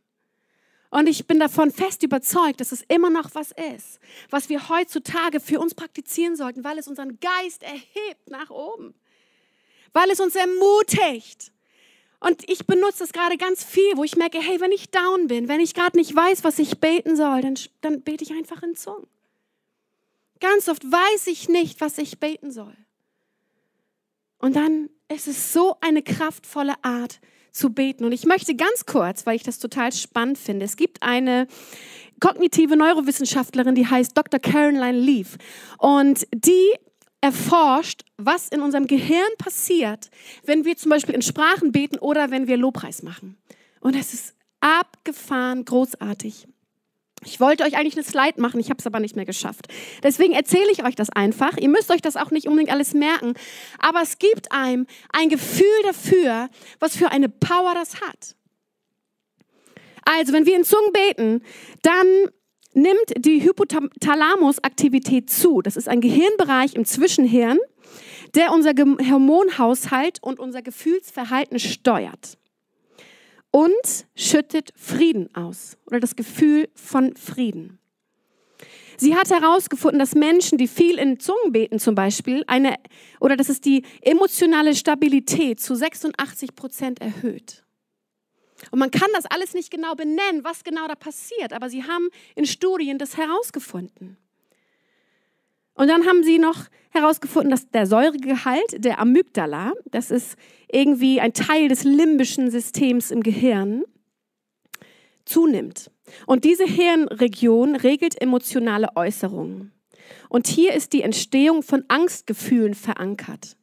[0.90, 5.38] Und ich bin davon fest überzeugt, dass es immer noch was ist, was wir heutzutage
[5.38, 8.94] für uns praktizieren sollten, weil es unseren Geist erhebt nach oben,
[9.92, 11.52] weil es uns ermutigt.
[12.18, 15.48] Und ich benutze es gerade ganz viel, wo ich merke, hey, wenn ich down bin,
[15.48, 18.74] wenn ich gerade nicht weiß, was ich beten soll, dann, dann bete ich einfach in
[18.74, 19.06] Zungen.
[20.40, 22.76] Ganz oft weiß ich nicht, was ich beten soll.
[24.40, 28.04] Und dann es ist so eine kraftvolle Art zu beten.
[28.04, 31.48] Und ich möchte ganz kurz, weil ich das total spannend finde, es gibt eine
[32.20, 34.38] kognitive Neurowissenschaftlerin, die heißt Dr.
[34.38, 35.36] Caroline Leaf.
[35.78, 36.72] Und die
[37.20, 40.10] erforscht, was in unserem Gehirn passiert,
[40.44, 43.36] wenn wir zum Beispiel in Sprachen beten oder wenn wir Lobpreis machen.
[43.80, 46.46] Und es ist abgefahren großartig.
[47.24, 49.66] Ich wollte euch eigentlich eine Slide machen, ich habe es aber nicht mehr geschafft.
[50.02, 51.56] Deswegen erzähle ich euch das einfach.
[51.58, 53.34] Ihr müsst euch das auch nicht unbedingt alles merken.
[53.78, 58.36] Aber es gibt einem ein Gefühl dafür, was für eine Power das hat.
[60.04, 61.42] Also, wenn wir in Zungen beten,
[61.82, 62.06] dann
[62.72, 65.60] nimmt die Hypothalamus-Aktivität zu.
[65.60, 67.58] Das ist ein Gehirnbereich im Zwischenhirn,
[68.34, 72.39] der unser Hormonhaushalt und unser Gefühlsverhalten steuert
[73.50, 77.78] und schüttet Frieden aus oder das Gefühl von Frieden.
[78.96, 82.76] Sie hat herausgefunden, dass Menschen, die viel in Zungen beten zum Beispiel, eine,
[83.18, 87.64] oder dass es die emotionale Stabilität zu 86 Prozent erhöht.
[88.70, 92.10] Und man kann das alles nicht genau benennen, was genau da passiert, aber sie haben
[92.34, 94.18] in Studien das herausgefunden.
[95.80, 100.36] Und dann haben sie noch herausgefunden, dass der Säuregehalt der Amygdala, das ist
[100.70, 103.84] irgendwie ein Teil des limbischen Systems im Gehirn,
[105.24, 105.90] zunimmt.
[106.26, 109.72] Und diese Hirnregion regelt emotionale Äußerungen.
[110.28, 113.56] Und hier ist die Entstehung von Angstgefühlen verankert.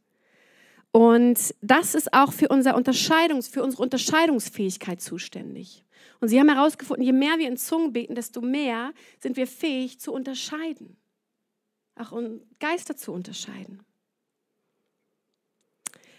[0.92, 5.86] Und das ist auch für, unser Unterscheidungs, für unsere Unterscheidungsfähigkeit zuständig.
[6.20, 10.00] Und sie haben herausgefunden, je mehr wir in Zungen beten, desto mehr sind wir fähig
[10.00, 10.98] zu unterscheiden
[12.00, 13.84] auch um Geister zu unterscheiden.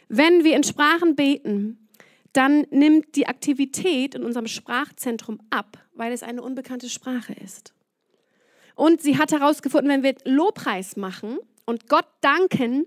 [0.08, 1.88] Wenn wir in Sprachen beten,
[2.32, 7.74] dann nimmt die Aktivität in unserem Sprachzentrum ab, weil es eine unbekannte Sprache ist.
[8.74, 12.86] Und sie hat herausgefunden, wenn wir Lobpreis machen und Gott danken,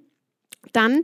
[0.74, 1.04] dann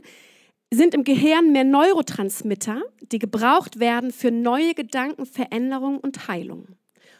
[0.72, 6.68] sind im Gehirn mehr Neurotransmitter, die gebraucht werden für neue Gedanken, Veränderung und Heilung.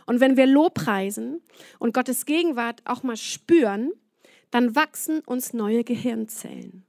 [0.07, 1.43] Und wenn wir Lobpreisen
[1.79, 3.93] und Gottes Gegenwart auch mal spüren,
[4.51, 6.85] dann wachsen uns neue Gehirnzellen.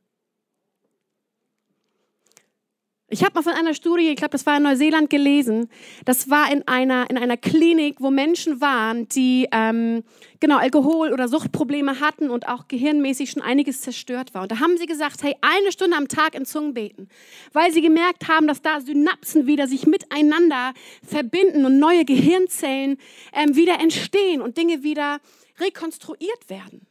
[3.12, 5.68] Ich habe mal von einer Studie, ich glaube, das war in Neuseeland gelesen.
[6.06, 10.04] Das war in einer, in einer Klinik, wo Menschen waren, die ähm,
[10.40, 14.44] genau Alkohol- oder Suchtprobleme hatten und auch gehirnmäßig schon einiges zerstört war.
[14.44, 17.10] Und da haben sie gesagt, hey, eine Stunde am Tag in Zungen beten,
[17.52, 22.98] weil sie gemerkt haben, dass da Synapsen wieder sich miteinander verbinden und neue Gehirnzellen
[23.34, 25.18] ähm, wieder entstehen und Dinge wieder
[25.60, 26.89] rekonstruiert werden.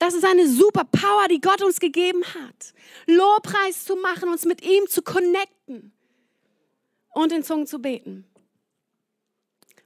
[0.00, 2.72] Das ist eine super Power, die Gott uns gegeben hat.
[3.06, 5.92] Lobpreis zu machen, uns mit ihm zu connecten
[7.10, 8.24] und in Zungen zu beten.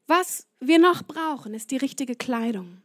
[0.07, 2.81] Was wir noch brauchen, ist die richtige Kleidung.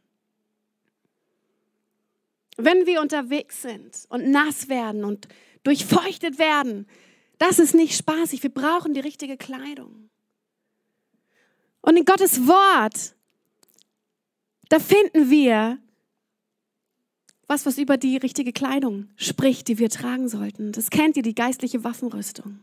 [2.58, 5.28] Wenn wir unterwegs sind und nass werden und
[5.62, 6.88] durchfeuchtet werden,
[7.38, 8.42] das ist nicht spaßig.
[8.42, 10.10] Wir brauchen die richtige Kleidung.
[11.82, 13.14] Und in Gottes Wort,
[14.70, 15.78] da finden wir
[17.50, 20.72] was, was über die richtige Kleidung spricht, die wir tragen sollten.
[20.72, 22.60] Das kennt ihr, die geistliche Waffenrüstung.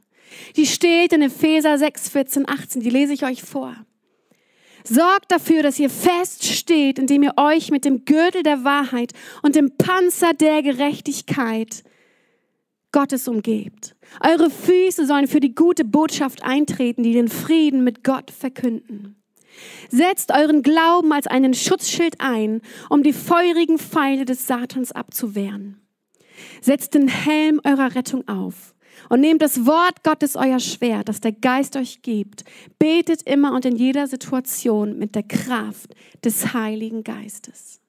[0.57, 2.83] Die steht in Epheser 6, 14, 18.
[2.83, 3.75] Die lese ich euch vor.
[4.85, 9.57] Sorgt dafür, dass ihr fest steht, indem ihr euch mit dem Gürtel der Wahrheit und
[9.57, 11.83] dem Panzer der Gerechtigkeit
[12.93, 13.97] Gottes umgebt.
[14.21, 19.17] Eure Füße sollen für die gute Botschaft eintreten, die den Frieden mit Gott verkünden.
[19.89, 25.81] Setzt euren Glauben als einen Schutzschild ein, um die feurigen Pfeile des Satans abzuwehren.
[26.61, 28.75] Setzt den Helm eurer Rettung auf
[29.09, 32.45] und nehmt das Wort Gottes euer Schwert, das der Geist euch gibt.
[32.79, 37.81] Betet immer und in jeder Situation mit der Kraft des Heiligen Geistes.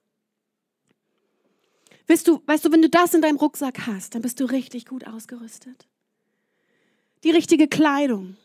[2.08, 4.86] Weißt du, weißt du, wenn du das in deinem Rucksack hast, dann bist du richtig
[4.86, 5.88] gut ausgerüstet.
[7.24, 8.38] Die richtige Kleidung,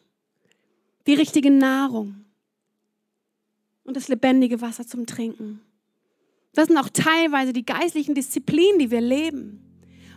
[1.07, 2.22] die richtige Nahrung,
[3.85, 5.61] und das lebendige Wasser zum Trinken.
[6.55, 9.61] Das sind auch teilweise die geistlichen Disziplinen, die wir leben.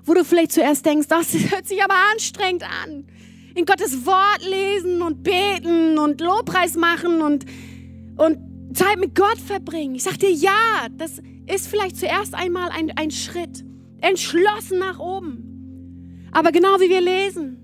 [0.04, 3.08] Wo du vielleicht zuerst denkst, das hört sich aber anstrengend an.
[3.56, 7.46] In Gottes Wort lesen und beten und Lobpreis machen und,
[8.18, 9.96] und Zeit mit Gott verbringen.
[9.96, 13.64] Ich sag dir, ja, das ist vielleicht zuerst einmal ein, ein Schritt.
[14.02, 16.28] Entschlossen nach oben.
[16.32, 17.58] Aber genau wie wir lesen,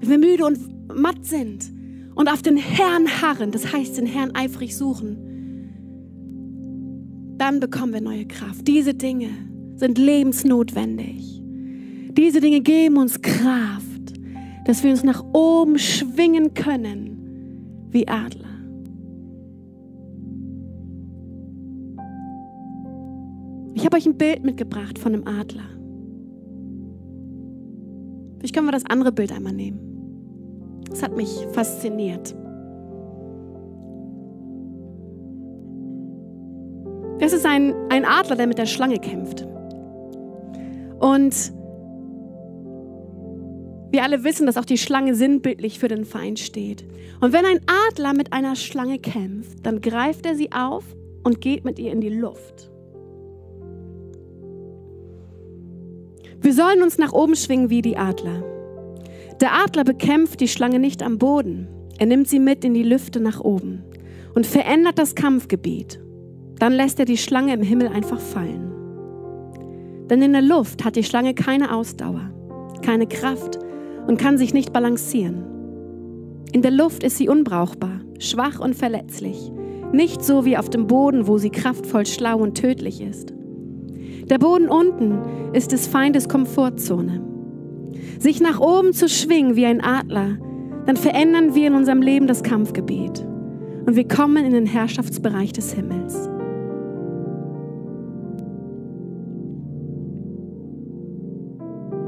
[0.00, 1.70] wenn wir müde und matt sind,
[2.14, 5.16] und auf den Herrn harren, das heißt den Herrn eifrig suchen,
[7.38, 8.68] dann bekommen wir neue Kraft.
[8.68, 9.30] Diese Dinge
[9.76, 11.40] sind lebensnotwendig.
[12.12, 14.12] Diese Dinge geben uns Kraft,
[14.66, 18.50] dass wir uns nach oben schwingen können wie Adler.
[23.74, 25.64] Ich habe euch ein Bild mitgebracht von einem Adler.
[28.38, 29.89] Vielleicht können wir das andere Bild einmal nehmen.
[30.90, 32.34] Das hat mich fasziniert.
[37.20, 39.46] Das ist ein, ein Adler, der mit der Schlange kämpft.
[40.98, 41.52] Und
[43.92, 46.84] wir alle wissen, dass auch die Schlange sinnbildlich für den Feind steht.
[47.20, 50.84] Und wenn ein Adler mit einer Schlange kämpft, dann greift er sie auf
[51.22, 52.70] und geht mit ihr in die Luft.
[56.40, 58.42] Wir sollen uns nach oben schwingen wie die Adler.
[59.40, 61.66] Der Adler bekämpft die Schlange nicht am Boden.
[61.98, 63.82] Er nimmt sie mit in die Lüfte nach oben
[64.34, 65.98] und verändert das Kampfgebiet.
[66.58, 68.70] Dann lässt er die Schlange im Himmel einfach fallen.
[70.10, 72.30] Denn in der Luft hat die Schlange keine Ausdauer,
[72.82, 73.58] keine Kraft
[74.06, 75.42] und kann sich nicht balancieren.
[76.52, 79.50] In der Luft ist sie unbrauchbar, schwach und verletzlich,
[79.90, 83.32] nicht so wie auf dem Boden, wo sie kraftvoll, schlau und tödlich ist.
[84.28, 85.18] Der Boden unten
[85.54, 87.30] ist des Feindes Komfortzone
[88.18, 90.38] sich nach oben zu schwingen wie ein Adler,
[90.86, 93.26] dann verändern wir in unserem Leben das Kampfgebiet
[93.86, 96.28] und wir kommen in den Herrschaftsbereich des Himmels.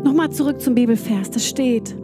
[0.04, 1.94] Nochmal zurück zum Bibelvers, das steht.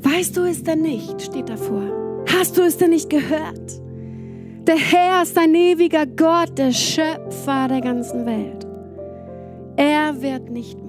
[0.00, 1.22] Weißt du es denn nicht?
[1.22, 2.24] steht davor.
[2.32, 3.82] Hast du es denn nicht gehört?
[4.66, 8.66] Der Herr ist ein ewiger Gott, der Schöpfer der ganzen Welt.
[9.76, 10.81] Er wird nicht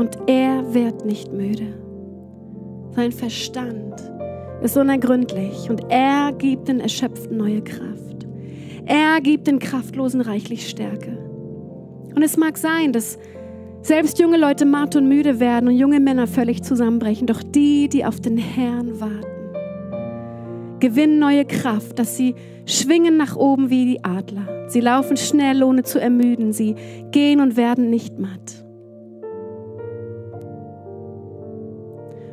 [0.00, 1.74] und er wird nicht müde.
[2.92, 3.94] Sein Verstand
[4.62, 8.26] ist unergründlich und er gibt den Erschöpften neue Kraft.
[8.86, 11.18] Er gibt den Kraftlosen reichlich Stärke.
[12.16, 13.18] Und es mag sein, dass
[13.82, 18.06] selbst junge Leute matt und müde werden und junge Männer völlig zusammenbrechen, doch die, die
[18.06, 22.34] auf den Herrn warten, gewinnen neue Kraft, dass sie
[22.64, 24.66] schwingen nach oben wie die Adler.
[24.68, 26.54] Sie laufen schnell, ohne zu ermüden.
[26.54, 26.74] Sie
[27.10, 28.64] gehen und werden nicht matt.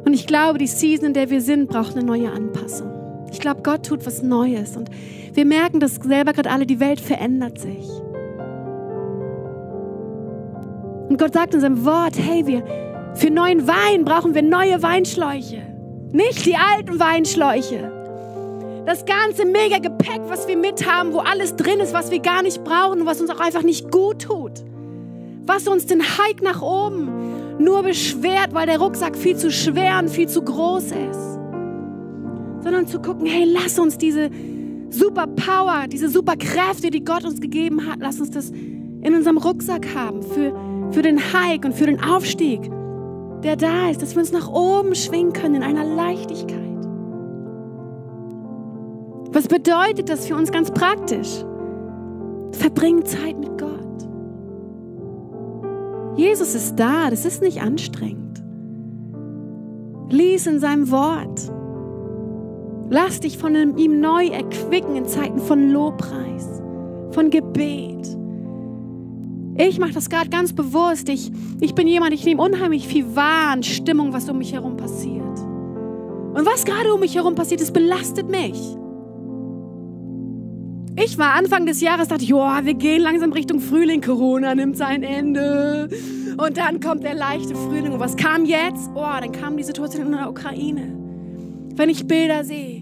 [0.08, 2.89] Und ich glaube, die Season, in der wir sind, braucht eine neue Anpassung.
[3.30, 4.78] Ich glaube, Gott tut was Neues.
[4.78, 4.89] Und
[5.34, 7.89] wir merken das selber gerade alle, die Welt verändert sich.
[11.10, 12.63] Und Gott sagt in seinem Wort, hey, wir,
[13.15, 15.62] für neuen Wein brauchen wir neue Weinschläuche.
[16.13, 17.91] Nicht die alten Weinschläuche.
[18.86, 22.43] Das ganze mega Gepäck, was wir mit haben, wo alles drin ist, was wir gar
[22.43, 24.63] nicht brauchen und was uns auch einfach nicht gut tut.
[25.46, 27.28] Was uns den Hike nach oben
[27.60, 31.34] nur beschwert, weil der Rucksack viel zu schwer und viel zu groß ist.
[32.63, 34.30] Sondern zu gucken, hey, lass uns diese
[34.89, 39.38] super Power, diese super Kräfte, die Gott uns gegeben hat, lass uns das in unserem
[39.38, 40.54] Rucksack haben für,
[40.91, 42.62] für den Hike und für den Aufstieg,
[43.43, 46.58] der da ist, dass wir uns nach oben schwingen können in einer Leichtigkeit.
[49.32, 51.43] Was bedeutet das für uns ganz praktisch?
[52.54, 53.76] Verbringen Zeit mit Gott.
[56.17, 58.43] Jesus ist da, das ist nicht anstrengend.
[60.10, 61.51] Lies in seinem Wort.
[62.89, 66.62] Lass dich von ihm neu erquicken in Zeiten von Lobpreis,
[67.12, 68.17] von Gebet.
[69.60, 71.10] Ich mache das gerade ganz bewusst.
[71.10, 74.77] Ich, ich bin jemand, ich nehme unheimlich viel wahr an Stimmung, was um mich herum
[74.77, 75.23] passiert.
[75.23, 78.60] Und was gerade um mich herum passiert, das belastet mich.
[80.99, 85.03] Ich war Anfang des Jahres, dachte, joa, wir gehen langsam Richtung Frühling, Corona nimmt sein
[85.03, 85.89] Ende.
[86.38, 87.93] Und dann kommt der leichte Frühling.
[87.93, 88.89] Und was kam jetzt?
[88.95, 90.97] Oh, dann kam die Situation in der Ukraine.
[91.75, 92.81] Wenn ich Bilder sehe,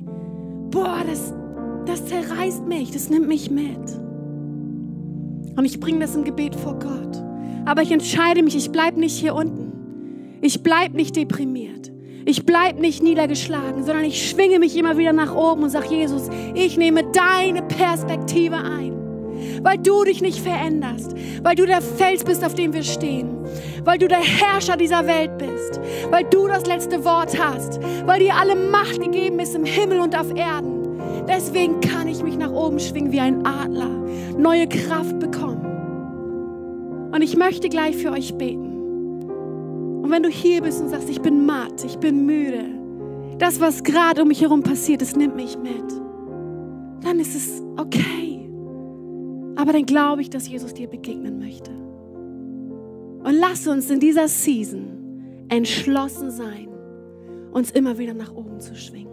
[0.71, 1.33] boah, das,
[1.85, 3.77] das zerreißt mich, das nimmt mich mit.
[5.57, 7.21] Und ich bringe das im Gebet vor Gott.
[7.65, 10.39] Aber ich entscheide mich, ich bleibe nicht hier unten.
[10.39, 11.91] Ich bleibe nicht deprimiert.
[12.27, 16.23] Ich bleibe nicht niedergeschlagen, sondern ich schwinge mich immer wieder nach oben und sage, Jesus,
[16.55, 18.93] ich nehme deine Perspektive ein.
[19.61, 23.29] Weil du dich nicht veränderst, weil du der Fels bist, auf dem wir stehen,
[23.83, 28.35] weil du der Herrscher dieser Welt bist, weil du das letzte Wort hast, weil dir
[28.35, 30.99] alle Macht gegeben ist im Himmel und auf Erden.
[31.27, 33.89] Deswegen kann ich mich nach oben schwingen wie ein Adler,
[34.35, 37.11] neue Kraft bekommen.
[37.11, 38.74] Und ich möchte gleich für euch beten.
[40.05, 42.63] Und wenn du hier bist und sagst, ich bin matt, ich bin müde,
[43.39, 45.81] das, was gerade um mich herum passiert, das nimmt mich mit,
[47.01, 48.47] dann ist es okay.
[49.55, 51.71] Aber dann glaube ich, dass Jesus dir begegnen möchte.
[51.71, 56.67] Und lass uns in dieser Season entschlossen sein,
[57.51, 59.11] uns immer wieder nach oben zu schwingen.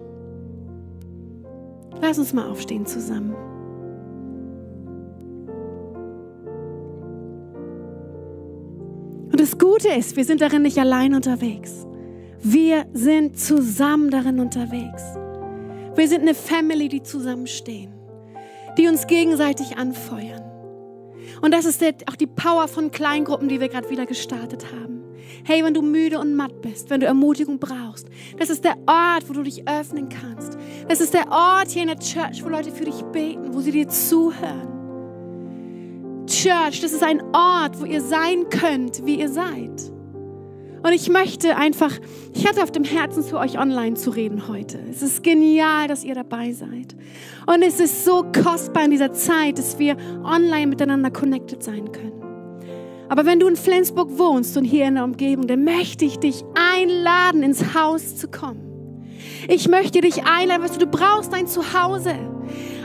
[2.02, 3.34] Lass uns mal aufstehen zusammen.
[9.52, 11.86] Das Gute ist, wir sind darin nicht allein unterwegs.
[12.42, 15.02] Wir sind zusammen darin unterwegs.
[15.94, 17.92] Wir sind eine Family, die zusammenstehen,
[18.78, 20.42] die uns gegenseitig anfeuern.
[21.42, 25.02] Und das ist auch die Power von Kleingruppen, die wir gerade wieder gestartet haben.
[25.44, 28.06] Hey, wenn du müde und matt bist, wenn du Ermutigung brauchst,
[28.38, 30.56] das ist der Ort, wo du dich öffnen kannst.
[30.88, 33.72] Das ist der Ort hier in der Church, wo Leute für dich beten, wo sie
[33.72, 34.71] dir zuhören.
[36.42, 39.92] Church, das ist ein Ort, wo ihr sein könnt, wie ihr seid.
[40.82, 41.92] Und ich möchte einfach,
[42.34, 44.80] ich hatte auf dem Herzen, zu euch online zu reden heute.
[44.90, 46.96] Es ist genial, dass ihr dabei seid.
[47.46, 52.20] Und es ist so kostbar in dieser Zeit, dass wir online miteinander connected sein können.
[53.08, 56.42] Aber wenn du in Flensburg wohnst und hier in der Umgebung, dann möchte ich dich
[56.74, 59.06] einladen, ins Haus zu kommen.
[59.46, 62.16] Ich möchte dich einladen, weißt du, du brauchst ein Zuhause.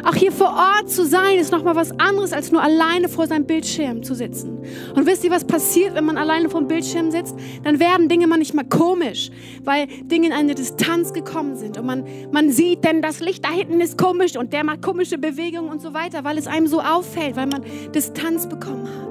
[0.03, 3.45] Auch hier vor Ort zu sein, ist nochmal was anderes, als nur alleine vor seinem
[3.45, 4.59] Bildschirm zu sitzen.
[4.95, 7.35] Und wisst ihr, was passiert, wenn man alleine vor dem Bildschirm sitzt?
[7.63, 9.31] Dann werden Dinge manchmal komisch,
[9.63, 11.77] weil Dinge in eine Distanz gekommen sind.
[11.77, 15.17] Und man, man sieht, denn das Licht da hinten ist komisch und der macht komische
[15.17, 19.07] Bewegungen und so weiter, weil es einem so auffällt, weil man Distanz bekommen hat.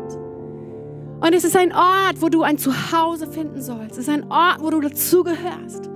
[1.27, 3.92] Und es ist ein Ort, wo du ein Zuhause finden sollst.
[3.92, 5.88] Es ist ein Ort, wo du dazugehörst.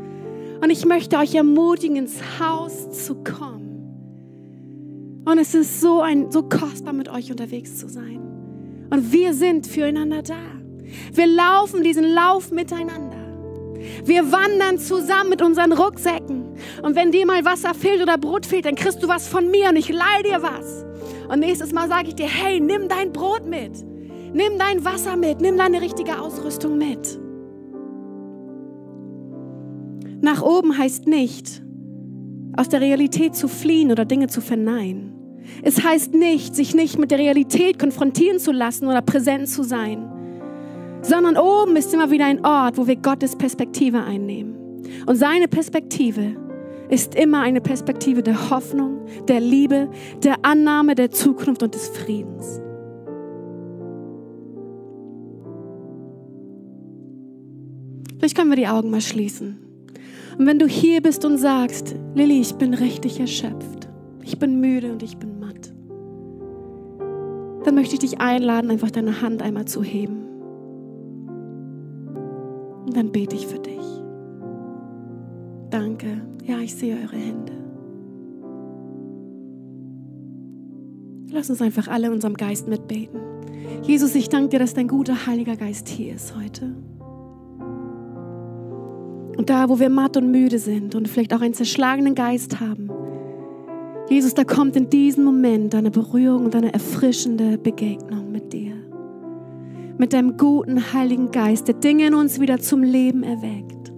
[0.63, 3.60] Und ich möchte euch ermutigen, ins Haus zu kommen.
[5.25, 8.21] Und es ist so, ein, so kostbar, mit euch unterwegs zu sein.
[8.91, 10.41] Und wir sind füreinander da.
[11.13, 13.17] Wir laufen diesen Lauf miteinander.
[14.05, 16.55] Wir wandern zusammen mit unseren Rucksäcken.
[16.83, 19.71] Und wenn dir mal Wasser fehlt oder Brot fehlt, dann kriegst du was von mir
[19.71, 20.85] und ich leih dir was.
[21.29, 23.73] Und nächstes Mal sage ich dir, hey, nimm dein Brot mit.
[24.33, 25.41] Nimm dein Wasser mit.
[25.41, 27.19] Nimm deine richtige Ausrüstung mit.
[30.23, 31.63] Nach oben heißt nicht,
[32.57, 35.13] aus der Realität zu fliehen oder Dinge zu verneinen.
[35.63, 40.11] Es heißt nicht, sich nicht mit der Realität konfrontieren zu lassen oder präsent zu sein,
[41.03, 44.57] sondern oben ist immer wieder ein Ort, wo wir Gottes Perspektive einnehmen.
[45.07, 46.37] Und seine Perspektive
[46.89, 49.89] ist immer eine Perspektive der Hoffnung, der Liebe,
[50.23, 52.61] der Annahme, der Zukunft und des Friedens.
[58.19, 59.70] Vielleicht können wir die Augen mal schließen.
[60.39, 63.89] Und wenn du hier bist und sagst, Lilly, ich bin richtig erschöpft,
[64.23, 65.73] ich bin müde und ich bin matt,
[67.65, 70.27] dann möchte ich dich einladen, einfach deine Hand einmal zu heben.
[72.87, 73.79] Und dann bete ich für dich.
[75.71, 76.23] Danke.
[76.45, 77.53] Ja, ich sehe eure Hände.
[81.31, 83.21] Lass uns einfach alle in unserem Geist mitbeten.
[83.83, 86.75] Jesus, ich danke dir, dass dein guter Heiliger Geist hier ist heute.
[89.41, 92.91] Und da, wo wir matt und müde sind und vielleicht auch einen zerschlagenen Geist haben,
[94.11, 98.75] Jesus, da kommt in diesem Moment eine Berührung und eine erfrischende Begegnung mit dir.
[99.97, 103.91] Mit deinem guten Heiligen Geist, der Dinge in uns wieder zum Leben erweckt.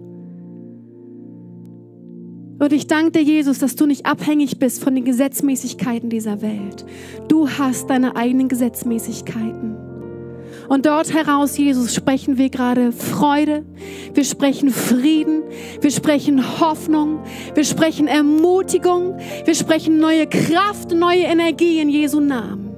[2.61, 6.87] Und ich danke dir, Jesus, dass du nicht abhängig bist von den Gesetzmäßigkeiten dieser Welt.
[7.27, 9.82] Du hast deine eigenen Gesetzmäßigkeiten.
[10.69, 13.65] Und dort heraus, Jesus, sprechen wir gerade Freude,
[14.15, 15.43] wir sprechen Frieden,
[15.81, 17.21] wir sprechen Hoffnung,
[17.55, 22.71] wir sprechen Ermutigung, wir sprechen neue Kraft, neue Energie in Jesu Namen.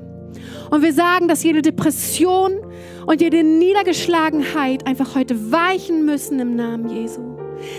[0.71, 2.53] Und wir sagen, dass jede Depression
[3.07, 7.35] und jede Niedergeschlagenheit einfach heute weichen müssen im Namen Jesu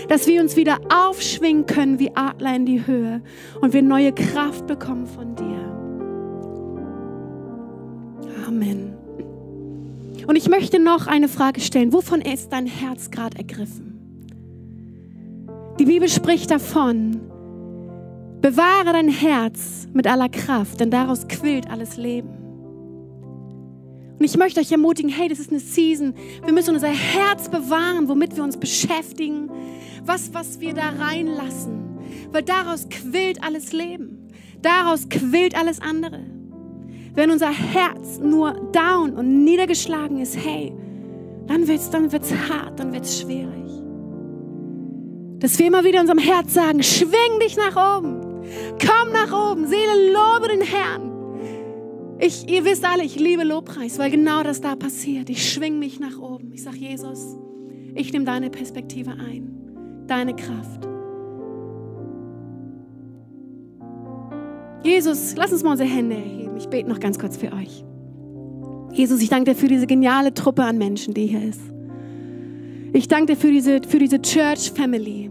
[0.08, 3.22] dass wir uns wieder aufschwingen können wie Adler in die Höhe
[3.60, 5.44] und wir neue Kraft bekommen von dir.
[8.46, 8.95] Amen.
[10.26, 11.92] Und ich möchte noch eine Frage stellen.
[11.92, 13.92] Wovon ist dein Herz gerade ergriffen?
[15.78, 17.20] Die Bibel spricht davon,
[18.40, 22.30] bewahre dein Herz mit aller Kraft, denn daraus quillt alles Leben.
[24.18, 26.14] Und ich möchte euch ermutigen, hey, das ist eine Season.
[26.42, 29.50] Wir müssen unser Herz bewahren, womit wir uns beschäftigen,
[30.04, 31.98] was, was wir da reinlassen.
[32.32, 34.28] Weil daraus quillt alles Leben.
[34.62, 36.35] Daraus quillt alles andere.
[37.16, 40.72] Wenn unser Herz nur down und niedergeschlagen ist, hey,
[41.46, 43.64] dann wird es dann wird's hart, dann wird es schwierig.
[45.40, 48.20] Dass wir immer wieder unserem Herz sagen, schwing dich nach oben.
[48.78, 49.66] Komm nach oben.
[49.66, 51.12] Seele, lobe den Herrn.
[52.18, 55.28] Ich, ihr wisst alle, ich liebe Lobpreis, weil genau das da passiert.
[55.28, 56.52] Ich schwing mich nach oben.
[56.52, 57.36] Ich sage, Jesus,
[57.94, 59.56] ich nehme deine Perspektive ein
[60.06, 60.86] deine Kraft.
[64.86, 66.56] Jesus, lass uns mal unsere Hände erheben.
[66.56, 67.84] Ich bete noch ganz kurz für euch.
[68.92, 71.60] Jesus, ich danke dir für diese geniale Truppe an Menschen, die hier ist.
[72.92, 75.28] Ich danke dir für diese, für diese Church Family.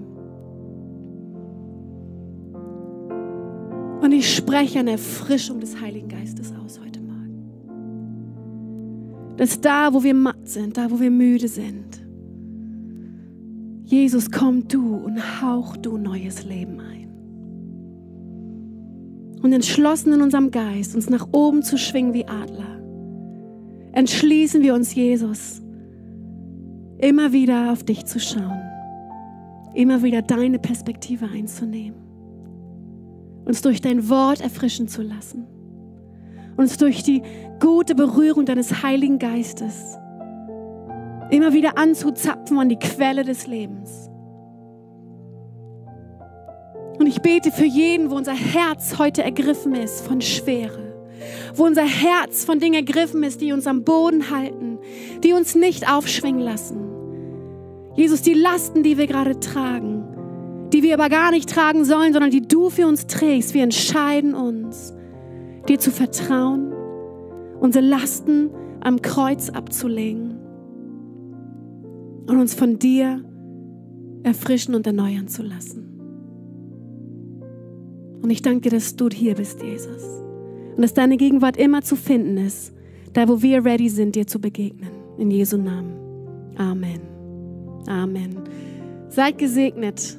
[4.02, 7.46] Und ich spreche eine Erfrischung des Heiligen Geistes aus heute Morgen.
[9.38, 12.06] Dass da, wo wir matt sind, da, wo wir müde sind,
[13.86, 17.05] Jesus, komm du und hauch du neues Leben ein.
[19.46, 22.82] Und entschlossen in unserem Geist, uns nach oben zu schwingen wie Adler,
[23.92, 25.62] entschließen wir uns, Jesus,
[26.98, 28.60] immer wieder auf dich zu schauen,
[29.76, 32.00] immer wieder deine Perspektive einzunehmen,
[33.46, 35.46] uns durch dein Wort erfrischen zu lassen,
[36.58, 37.22] uns durch die
[37.60, 39.96] gute Berührung deines Heiligen Geistes
[41.30, 44.10] immer wieder anzuzapfen an die Quelle des Lebens.
[46.98, 50.94] Und ich bete für jeden, wo unser Herz heute ergriffen ist von Schwere,
[51.54, 54.80] wo unser Herz von Dingen ergriffen ist, die uns am Boden halten,
[55.24, 56.86] die uns nicht aufschwingen lassen.
[57.96, 60.04] Jesus, die Lasten, die wir gerade tragen,
[60.74, 64.34] die wir aber gar nicht tragen sollen, sondern die du für uns trägst, wir entscheiden
[64.34, 64.94] uns,
[65.68, 66.74] dir zu vertrauen,
[67.60, 68.50] unsere Lasten
[68.82, 70.38] am Kreuz abzulegen
[72.28, 73.24] und uns von dir
[74.24, 75.95] erfrischen und erneuern zu lassen.
[78.26, 80.02] Und ich danke dir, dass du hier bist, Jesus.
[80.76, 82.74] Und dass deine Gegenwart immer zu finden ist,
[83.14, 84.90] da wo wir ready sind, dir zu begegnen.
[85.20, 85.94] In Jesu Namen.
[86.58, 87.02] Amen.
[87.88, 88.40] Amen.
[89.10, 90.18] Seid gesegnet.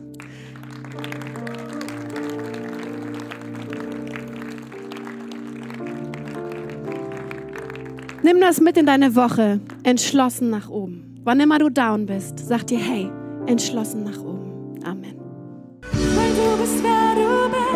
[8.22, 11.18] Nimm das mit in deine Woche, entschlossen nach oben.
[11.24, 13.10] Wann immer du down bist, sag dir, hey,
[13.46, 14.45] entschlossen nach oben.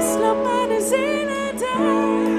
[0.01, 0.45] Amen.
[0.45, 2.30] Weil du bist,